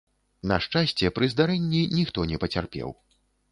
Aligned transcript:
На 0.51 0.55
шчасце, 0.65 1.11
пры 1.19 1.29
здарэнні 1.35 1.83
ніхто 1.99 2.27
не 2.35 2.43
пацярпеў. 2.47 2.99